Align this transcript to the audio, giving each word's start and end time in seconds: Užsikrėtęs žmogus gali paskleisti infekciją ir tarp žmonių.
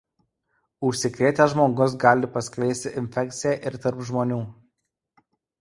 Užsikrėtęs 0.87 1.51
žmogus 1.53 1.93
gali 2.05 2.29
paskleisti 2.37 2.95
infekciją 3.03 3.55
ir 3.71 3.79
tarp 3.85 4.03
žmonių. 4.09 4.41